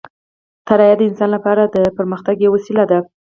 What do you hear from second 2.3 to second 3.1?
یوه وسیله ده.